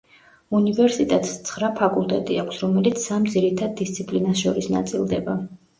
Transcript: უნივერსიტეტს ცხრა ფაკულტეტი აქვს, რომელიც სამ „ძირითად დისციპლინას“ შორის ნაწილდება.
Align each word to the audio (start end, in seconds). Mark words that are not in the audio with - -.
უნივერსიტეტს 0.59 1.35
ცხრა 1.51 1.69
ფაკულტეტი 1.81 2.41
აქვს, 2.45 2.65
რომელიც 2.67 3.07
სამ 3.11 3.31
„ძირითად 3.37 3.79
დისციპლინას“ 3.85 4.45
შორის 4.47 4.77
ნაწილდება. 4.81 5.41